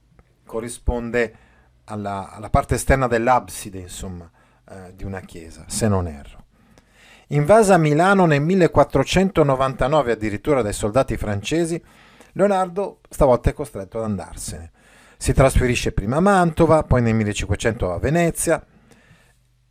[0.43, 1.35] corrisponde
[1.83, 4.27] alla, alla parte esterna dell'abside, insomma
[4.69, 6.43] eh, di una chiesa, se non erro.
[7.29, 11.81] Invasa Milano nel 1499 addirittura dai soldati francesi,
[12.33, 14.71] Leonardo stavolta è costretto ad andarsene.
[15.17, 18.63] Si trasferisce prima a Mantova, poi nel 1500 a Venezia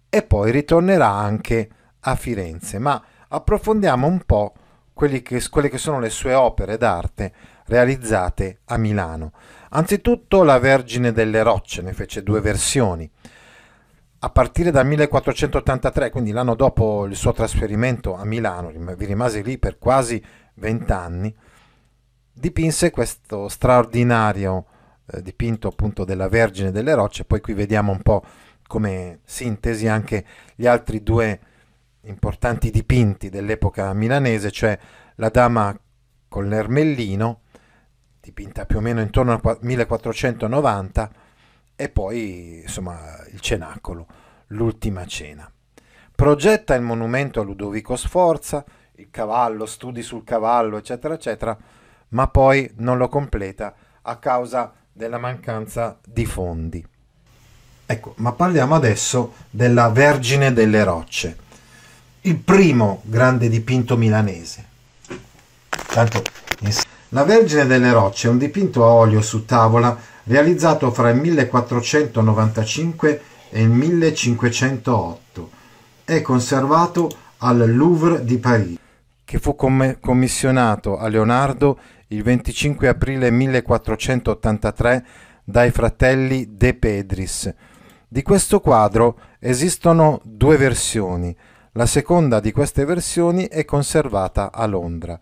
[0.09, 1.69] e poi ritornerà anche
[2.01, 2.79] a Firenze.
[2.79, 4.55] Ma approfondiamo un po'
[4.95, 7.33] che, quelle che sono le sue opere d'arte
[7.67, 9.33] realizzate a Milano.
[9.71, 13.11] Anzitutto la Vergine delle Rocce, ne fece due versioni.
[14.25, 19.59] A partire dal 1483, quindi l'anno dopo il suo trasferimento a Milano, vi rimase lì
[19.59, 20.23] per quasi
[20.55, 21.35] vent'anni,
[22.33, 24.65] dipinse questo straordinario
[25.13, 28.25] eh, dipinto appunto della Vergine delle Rocce, poi qui vediamo un po'
[28.67, 31.41] come sintesi anche gli altri due
[32.05, 34.79] importanti dipinti dell'epoca milanese, cioè
[35.17, 35.79] la Dama
[36.29, 37.43] con l'Ermellino,
[38.23, 41.11] dipinta più o meno intorno al 1490,
[41.77, 44.07] e poi insomma il Cenacolo,
[44.49, 45.51] l'ultima cena.
[46.15, 48.65] Progetta il monumento a Ludovico Sforza,
[48.97, 51.57] il cavallo, studi sul cavallo, eccetera, eccetera,
[52.11, 56.87] ma poi non lo completa a causa della mancanza di fondi.
[57.87, 61.37] Ecco, ma parliamo adesso della Vergine delle Rocce,
[62.23, 64.65] il primo grande dipinto milanese.
[65.89, 66.23] Tanto,
[67.11, 73.23] la Vergine delle Rocce è un dipinto a olio su tavola realizzato fra il 1495
[73.51, 75.51] e il 1508.
[76.05, 78.79] È conservato al Louvre di Parigi,
[79.25, 85.05] che fu commissionato a Leonardo il 25 aprile 1483
[85.45, 87.55] dai fratelli De Pedris.
[88.09, 91.37] Di questo quadro esistono due versioni.
[91.73, 95.19] La seconda di queste versioni è conservata a Londra.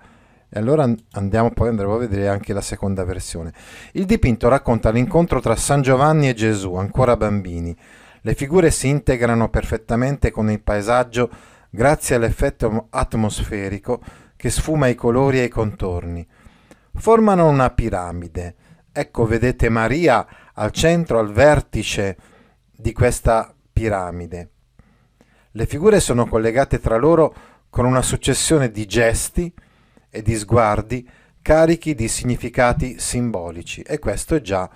[0.55, 3.55] E allora andiamo poi andremo a vedere anche la seconda versione.
[3.93, 7.75] Il dipinto racconta l'incontro tra San Giovanni e Gesù, ancora bambini.
[8.21, 11.31] Le figure si integrano perfettamente con il paesaggio
[11.71, 14.03] grazie all'effetto atmosferico
[14.37, 16.27] che sfuma i colori e i contorni
[16.97, 18.55] formano una piramide.
[18.93, 22.17] Ecco, vedete Maria al centro, al vertice
[22.77, 24.51] di questa piramide.
[25.53, 27.35] Le figure sono collegate tra loro
[27.71, 29.51] con una successione di gesti
[30.15, 31.09] e di sguardi
[31.41, 34.71] carichi di significati simbolici e questo è già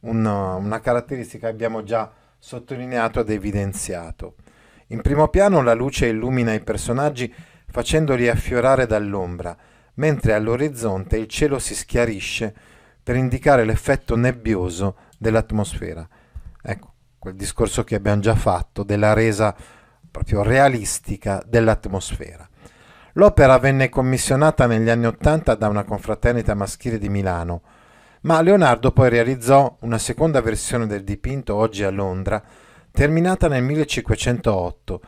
[0.00, 4.36] una, una caratteristica che abbiamo già sottolineato ed evidenziato.
[4.88, 7.32] In primo piano la luce illumina i personaggi
[7.66, 9.54] facendoli affiorare dall'ombra,
[9.94, 12.54] mentre all'orizzonte il cielo si schiarisce
[13.02, 16.08] per indicare l'effetto nebbioso dell'atmosfera.
[16.62, 19.54] Ecco, quel discorso che abbiamo già fatto della resa
[20.10, 22.48] proprio realistica dell'atmosfera.
[23.18, 27.62] L'opera venne commissionata negli anni Ottanta da una confraternita maschile di Milano,
[28.20, 32.40] ma Leonardo poi realizzò una seconda versione del dipinto oggi a Londra,
[32.92, 35.00] terminata nel 1508,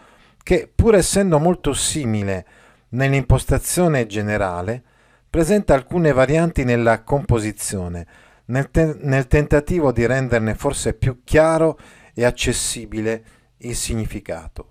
[0.43, 2.47] che pur essendo molto simile
[2.89, 4.83] nell'impostazione generale,
[5.31, 8.07] presenta alcune varianti nella composizione,
[8.47, 11.79] nel, te- nel tentativo di renderne forse più chiaro
[12.13, 13.25] e accessibile
[13.59, 14.70] il significato.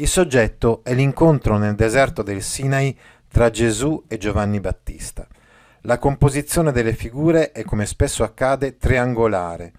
[0.00, 5.26] Il soggetto è l'incontro nel deserto del Sinai tra Gesù e Giovanni Battista.
[5.82, 9.72] La composizione delle figure è, come spesso accade, triangolare.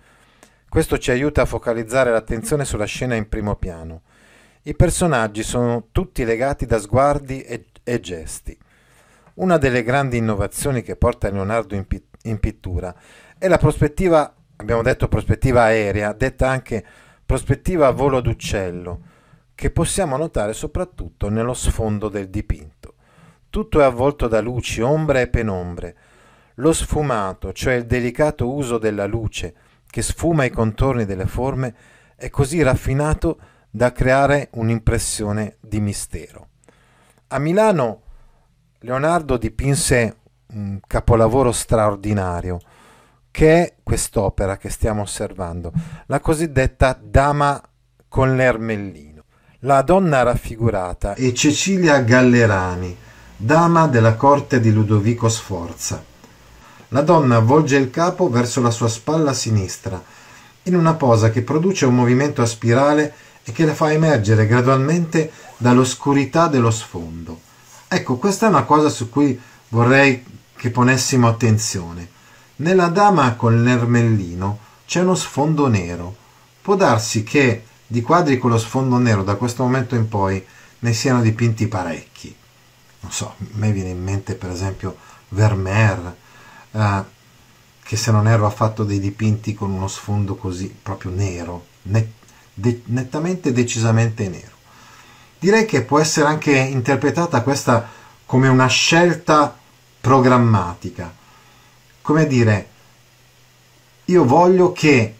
[0.67, 4.01] Questo ci aiuta a focalizzare l'attenzione sulla scena in primo piano.
[4.63, 8.57] I personaggi sono tutti legati da sguardi e, e gesti.
[9.35, 12.93] Una delle grandi innovazioni che porta Leonardo in, pi- in pittura
[13.37, 16.85] è la prospettiva, abbiamo detto prospettiva aerea, detta anche
[17.25, 19.08] prospettiva a volo d'uccello,
[19.59, 22.93] che possiamo notare soprattutto nello sfondo del dipinto.
[23.49, 25.97] Tutto è avvolto da luci, ombre e penombre.
[26.55, 29.53] Lo sfumato, cioè il delicato uso della luce
[29.85, 31.75] che sfuma i contorni delle forme,
[32.15, 33.37] è così raffinato
[33.69, 36.47] da creare un'impressione di mistero.
[37.27, 38.03] A Milano
[38.79, 40.19] Leonardo dipinse
[40.53, 42.59] un capolavoro straordinario
[43.29, 45.73] che è quest'opera che stiamo osservando,
[46.05, 47.61] la cosiddetta Dama
[48.07, 49.18] con l'Ermellino.
[49.63, 52.95] La donna raffigurata è Cecilia Gallerani,
[53.35, 56.01] dama della corte di Ludovico Sforza.
[56.87, 60.01] La donna volge il capo verso la sua spalla sinistra,
[60.63, 65.29] in una posa che produce un movimento a spirale e che la fa emergere gradualmente
[65.57, 67.41] dall'oscurità dello sfondo.
[67.89, 70.23] Ecco, questa è una cosa su cui vorrei
[70.55, 72.07] che ponessimo attenzione.
[72.57, 76.15] Nella dama con l'ermellino c'è uno sfondo nero.
[76.61, 80.45] Può darsi che di quadri con lo sfondo nero da questo momento in poi
[80.79, 82.33] ne siano dipinti parecchi.
[82.99, 84.95] Non so, a me viene in mente per esempio
[85.29, 86.15] Vermeer,
[86.69, 87.03] eh,
[87.81, 92.07] che se non erro ha fatto dei dipinti con uno sfondo così proprio nero, net,
[92.53, 94.57] de- nettamente decisamente nero.
[95.39, 97.89] Direi che può essere anche interpretata questa
[98.23, 99.57] come una scelta
[99.99, 101.11] programmatica.
[102.03, 102.69] Come dire,
[104.05, 105.15] io voglio che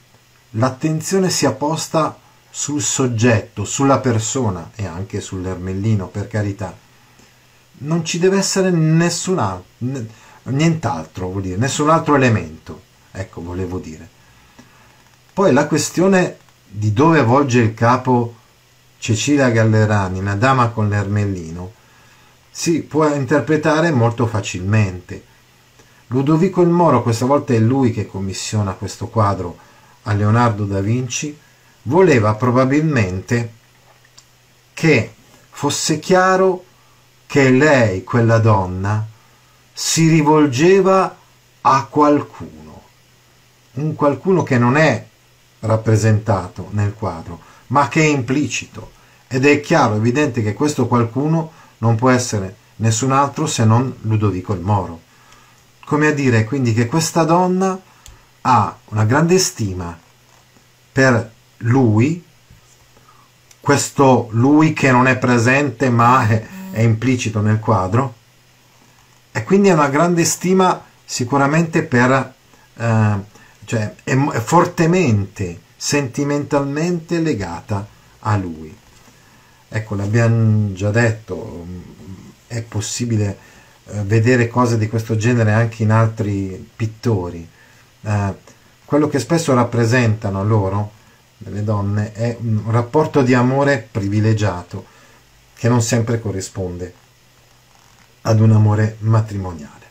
[0.51, 2.18] l'attenzione sia posta
[2.49, 6.75] sul soggetto, sulla persona e anche sull'ermellino, per carità.
[7.81, 9.65] Non ci deve essere nessun altro,
[10.43, 12.81] nient'altro, vuol dire, nessun altro elemento.
[13.11, 14.07] Ecco, volevo dire.
[15.33, 16.37] Poi la questione
[16.67, 18.35] di dove volge il capo
[18.97, 21.73] Cecilia Gallerani, una dama con l'ermellino,
[22.51, 25.23] si può interpretare molto facilmente.
[26.07, 29.57] Ludovico il Moro, questa volta è lui che commissiona questo quadro
[30.03, 31.37] a Leonardo da Vinci,
[31.89, 33.53] voleva probabilmente
[34.73, 35.13] che
[35.49, 36.63] fosse chiaro
[37.25, 39.05] che lei, quella donna,
[39.73, 41.17] si rivolgeva
[41.61, 42.81] a qualcuno,
[43.73, 45.05] un qualcuno che non è
[45.61, 48.91] rappresentato nel quadro, ma che è implicito
[49.27, 54.53] ed è chiaro, evidente che questo qualcuno non può essere nessun altro se non Ludovico
[54.53, 55.01] il Moro.
[55.85, 57.79] Come a dire quindi che questa donna
[58.41, 59.97] ha una grande stima
[60.91, 62.23] per lui,
[63.59, 68.15] questo lui che non è presente ma è, è implicito nel quadro,
[69.31, 72.33] e quindi ha una grande stima sicuramente per,
[72.75, 73.15] eh,
[73.65, 77.87] cioè è, è fortemente, sentimentalmente legata
[78.19, 78.75] a lui.
[79.69, 81.65] Ecco, l'abbiamo già detto,
[82.47, 83.37] è possibile
[83.85, 87.47] eh, vedere cose di questo genere anche in altri pittori.
[88.01, 88.33] Eh,
[88.83, 90.91] quello che spesso rappresentano loro,
[91.39, 94.85] delle donne, è un rapporto di amore privilegiato
[95.55, 96.93] che non sempre corrisponde
[98.21, 99.87] ad un amore matrimoniale.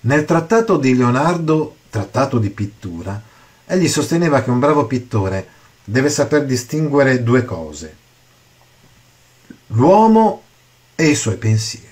[0.00, 3.20] Nel trattato di Leonardo, trattato di pittura,
[3.66, 5.48] egli sosteneva che un bravo pittore
[5.84, 7.96] deve saper distinguere due cose,
[9.68, 10.42] l'uomo
[10.94, 11.88] e i suoi pensieri.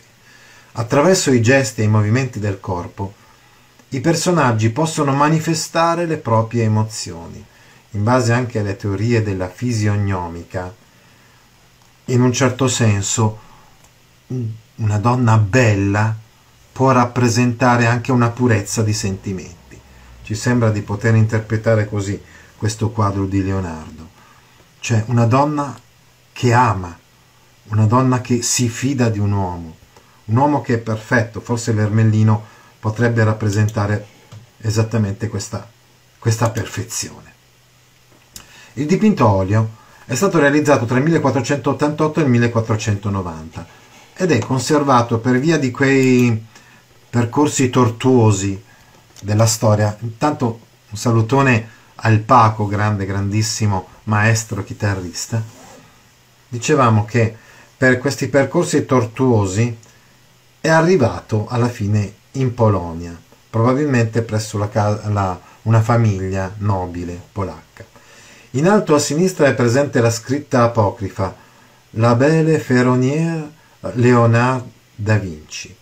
[0.73, 3.15] Attraverso i gesti e i movimenti del corpo,
[3.91, 7.45] i personaggi possono manifestare le proprie emozioni,
[7.93, 10.73] in base anche alle teorie della fisionomica.
[12.07, 13.39] In un certo senso,
[14.77, 16.15] una donna bella
[16.73, 19.79] può rappresentare anche una purezza di sentimenti.
[20.23, 22.21] Ci sembra di poter interpretare così
[22.57, 24.09] questo quadro di Leonardo.
[24.79, 25.79] Cioè una donna
[26.33, 26.97] che ama,
[27.65, 29.77] una donna che si fida di un uomo,
[30.27, 32.45] un uomo che è perfetto, forse l'Ermellino
[32.79, 34.07] potrebbe rappresentare
[34.59, 35.69] esattamente questa,
[36.19, 37.30] questa perfezione.
[38.75, 43.67] Il dipinto olio è stato realizzato tra il 1488 e il 1490
[44.15, 46.47] ed è conservato per via di quei
[47.09, 48.63] percorsi tortuosi
[49.21, 49.97] della storia.
[50.01, 50.61] Intanto
[50.91, 55.43] un salutone al Paco, grande, grandissimo maestro chitarrista.
[56.49, 57.37] Dicevamo che
[57.77, 59.77] per questi percorsi tortuosi
[60.61, 63.19] è arrivato alla fine in Polonia,
[63.49, 64.69] probabilmente presso la,
[65.09, 67.90] la, una famiglia nobile polacca.
[68.55, 71.37] In alto a sinistra è presente la scritta apocrifa
[71.91, 73.49] La Belle Ferronnière
[73.93, 74.65] Leonard
[74.97, 75.73] da Vinci.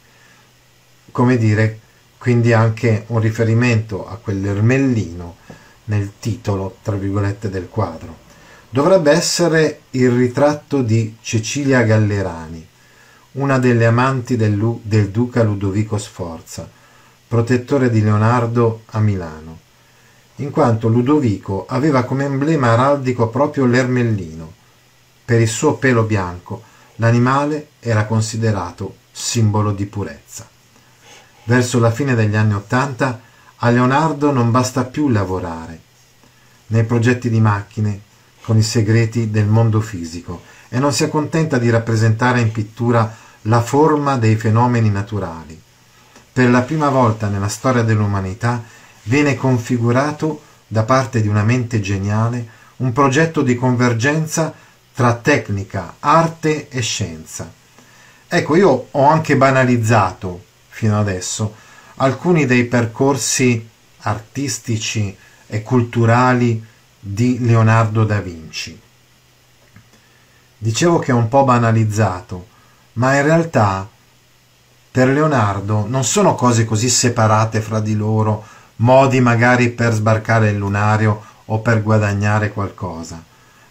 [1.11, 1.79] Come dire,
[2.19, 5.37] quindi anche un riferimento a quell'ermellino
[5.85, 8.27] nel titolo, tra virgolette, del quadro
[8.71, 12.67] dovrebbe essere il ritratto di Cecilia Gallerani,
[13.33, 16.69] una delle amanti del, Lu- del duca Ludovico Sforza,
[17.27, 19.61] protettore di Leonardo a Milano,
[20.41, 24.53] in quanto Ludovico aveva come emblema araldico proprio l'ermellino.
[25.25, 26.63] Per il suo pelo bianco
[26.97, 30.49] l'animale era considerato simbolo di purezza.
[31.45, 33.21] Verso la fine degli anni Ottanta
[33.57, 35.81] a Leonardo non basta più lavorare.
[36.69, 38.01] Nei progetti di macchine
[38.43, 43.13] con i segreti del mondo fisico e non si accontenta di rappresentare in pittura
[43.43, 45.61] la forma dei fenomeni naturali.
[46.33, 48.63] Per la prima volta nella storia dell'umanità
[49.09, 54.53] viene configurato da parte di una mente geniale un progetto di convergenza
[54.95, 57.51] tra tecnica, arte e scienza.
[58.29, 61.55] Ecco, io ho anche banalizzato fino adesso
[61.97, 63.67] alcuni dei percorsi
[64.01, 66.65] artistici e culturali
[67.01, 68.79] di Leonardo da Vinci.
[70.59, 72.47] Dicevo che è un po' banalizzato,
[72.95, 73.89] ma in realtà
[74.91, 78.45] per Leonardo non sono cose così separate fra di loro,
[78.79, 83.23] modi magari per sbarcare il lunario o per guadagnare qualcosa,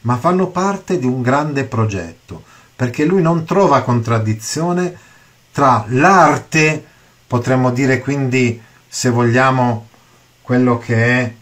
[0.02, 2.44] ma fanno parte di un grande progetto,
[2.76, 4.96] perché lui non trova contraddizione
[5.52, 6.84] tra l'arte,
[7.26, 9.88] potremmo dire quindi, se vogliamo,
[10.42, 11.34] quello che è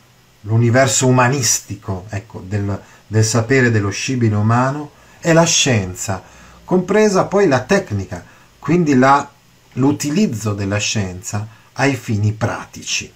[0.42, 6.24] l'universo umanistico ecco, del, del sapere dello scibile umano e la scienza,
[6.64, 8.24] compresa poi la tecnica,
[8.58, 9.30] quindi la,
[9.74, 13.12] l'utilizzo della scienza ai fini pratici.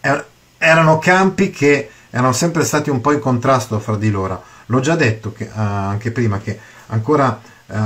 [0.00, 0.26] Er,
[0.58, 4.42] erano campi che erano sempre stati un po' in contrasto fra di loro.
[4.66, 7.76] L'ho già detto che, uh, anche prima che ancora uh,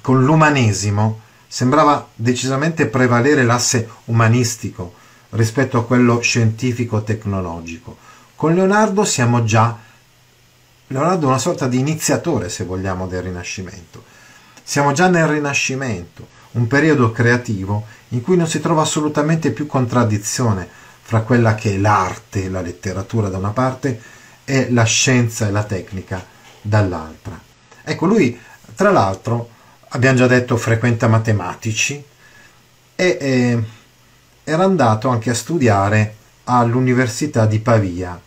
[0.00, 4.94] con l'umanesimo sembrava decisamente prevalere l'asse umanistico
[5.30, 7.96] rispetto a quello scientifico-tecnologico
[8.36, 9.76] Con Leonardo siamo già
[10.88, 14.04] Leonardo è una sorta di iniziatore, se vogliamo, del Rinascimento.
[14.62, 20.68] Siamo già nel Rinascimento, un periodo creativo in cui non si trova assolutamente più contraddizione
[21.06, 24.00] fra quella che è l'arte, la letteratura da una parte
[24.44, 26.24] e la scienza e la tecnica
[26.62, 27.38] dall'altra.
[27.84, 28.38] Ecco, lui,
[28.74, 29.50] tra l'altro,
[29.88, 32.02] abbiamo già detto, frequenta matematici
[32.96, 33.62] e eh,
[34.44, 38.18] era andato anche a studiare all'Università di Pavia,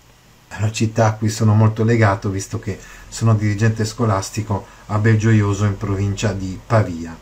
[0.58, 5.78] una città a cui sono molto legato visto che sono dirigente scolastico a Belgioioso in
[5.78, 7.16] provincia di Pavia.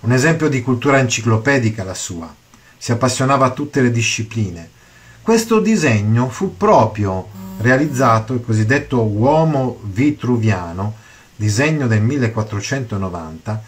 [0.00, 2.32] Un esempio di cultura enciclopedica la sua.
[2.76, 4.78] Si appassionava a tutte le discipline.
[5.22, 10.94] Questo disegno fu proprio realizzato, il cosiddetto uomo vitruviano,
[11.36, 13.62] disegno del 1490,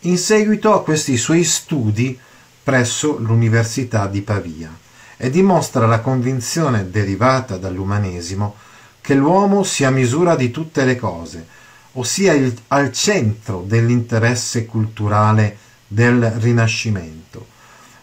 [0.00, 2.18] in seguito a questi suoi studi
[2.62, 4.74] presso l'Università di Pavia
[5.18, 8.54] e dimostra la convinzione derivata dall'umanesimo
[9.02, 11.46] che l'uomo sia misura di tutte le cose,
[11.92, 17.46] ossia il, al centro dell'interesse culturale del Rinascimento.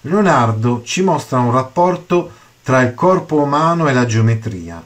[0.01, 4.83] Leonardo ci mostra un rapporto tra il corpo umano e la geometria,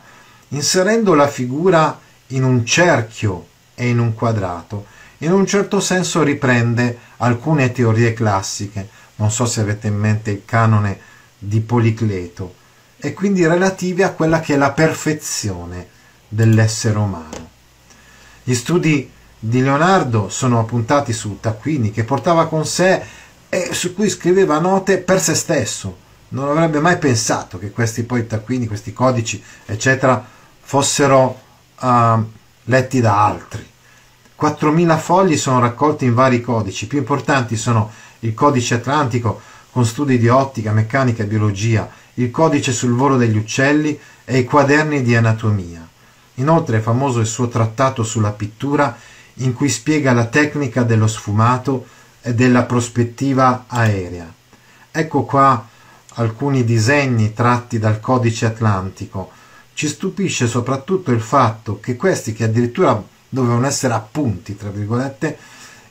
[0.49, 4.85] inserendo la figura in un cerchio e in un quadrato.
[5.19, 10.43] In un certo senso riprende alcune teorie classiche, non so se avete in mente il
[10.45, 10.99] canone
[11.37, 12.55] di Policleto
[12.97, 15.87] e quindi relative a quella che è la perfezione
[16.27, 17.49] dell'essere umano.
[18.43, 23.01] Gli studi di Leonardo sono appuntati su taccuini che portava con sé
[23.47, 26.03] e su cui scriveva note per se stesso.
[26.35, 30.21] Non avrebbe mai pensato che questi poi taccuini, questi codici, eccetera,
[30.59, 31.39] fossero
[31.79, 32.23] uh,
[32.63, 33.65] letti da altri.
[34.37, 39.39] 4.000 fogli sono raccolti in vari codici, i più importanti sono il codice atlantico
[39.71, 44.43] con studi di ottica, meccanica e biologia, il codice sul volo degli uccelli e i
[44.43, 45.87] quaderni di anatomia.
[46.35, 48.93] Inoltre è famoso il suo trattato sulla pittura
[49.35, 51.87] in cui spiega la tecnica dello sfumato
[52.21, 54.29] e della prospettiva aerea.
[54.91, 55.67] Ecco qua
[56.15, 59.31] alcuni disegni tratti dal codice atlantico.
[59.73, 65.37] Ci stupisce soprattutto il fatto che questi, che addirittura dovevano essere appunti, tra virgolette,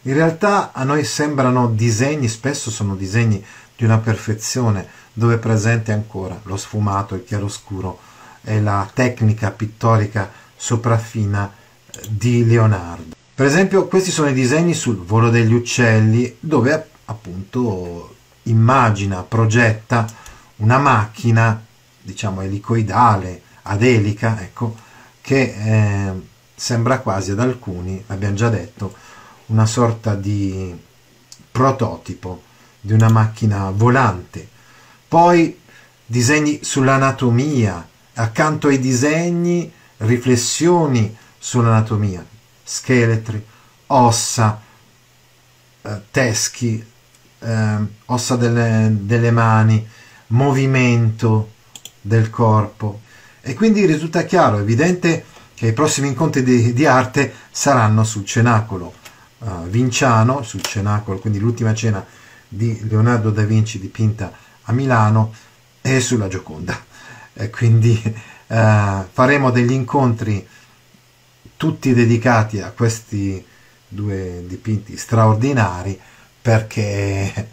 [0.03, 3.45] in realtà a noi sembrano disegni, spesso sono disegni
[3.77, 7.99] di una perfezione dove è presente ancora lo sfumato, il chiaroscuro
[8.43, 11.51] e la tecnica pittorica sopraffina
[11.87, 13.15] eh, di Leonardo.
[13.35, 18.15] Per esempio questi sono i disegni sul volo degli uccelli dove appunto
[18.45, 20.07] immagina, progetta
[20.57, 21.63] una macchina
[22.01, 24.77] diciamo elicoidale, ad elica, ecco,
[25.21, 26.13] che eh,
[26.55, 28.95] sembra quasi ad alcuni, abbiamo già detto,
[29.47, 30.75] una sorta di
[31.51, 32.43] prototipo
[32.81, 34.47] di una macchina volante.
[35.09, 35.61] Poi
[36.05, 42.25] disegni sull'anatomia, accanto ai disegni riflessioni sull'anatomia,
[42.63, 43.43] scheletri,
[43.87, 44.61] ossa,
[45.83, 46.85] eh, teschi,
[47.45, 47.77] eh,
[48.07, 49.87] ossa delle, delle mani,
[50.29, 51.51] movimento
[52.01, 53.01] del corpo.
[53.41, 55.25] E quindi risulta chiaro, evidente
[55.55, 58.95] che i prossimi incontri di, di arte saranno sul cenacolo
[59.39, 62.05] uh, vinciano, sul cenacolo, quindi l'ultima cena
[62.49, 64.33] di Leonardo da Vinci dipinta
[64.63, 65.33] a Milano
[65.81, 66.93] e sulla Gioconda.
[67.37, 68.01] E quindi
[68.47, 70.47] eh, faremo degli incontri
[71.57, 73.45] tutti dedicati a questi
[73.89, 75.99] due dipinti straordinari
[76.45, 77.49] perché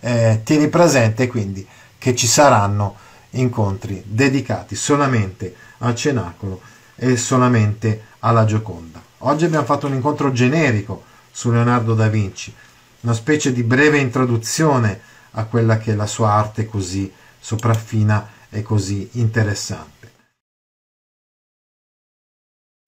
[0.00, 2.96] eh, tieni presente quindi che ci saranno
[3.30, 6.60] incontri dedicati solamente al cenacolo
[6.94, 9.02] e solamente alla Gioconda.
[9.20, 12.54] Oggi abbiamo fatto un incontro generico su Leonardo da Vinci,
[13.00, 15.00] una specie di breve introduzione
[15.30, 17.10] a quella che è la sua arte così
[17.40, 19.91] sopraffina e così interessante.